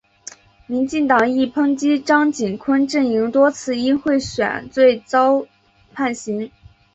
[0.65, 5.45] 民进党亦抨击张锦昆阵营多次因贿选罪遭
[5.93, 6.51] 判刑。